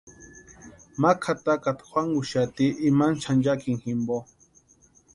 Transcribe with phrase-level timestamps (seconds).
[1.01, 4.17] Ma kʼatakata juankuxati imani xanchakini jimpo.